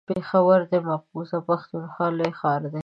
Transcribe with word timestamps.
پېښور 0.09 0.59
د 0.71 0.73
مقبوضه 0.89 1.37
پښتونخوا 1.47 2.07
لوی 2.17 2.31
ښار 2.39 2.61
دی. 2.73 2.79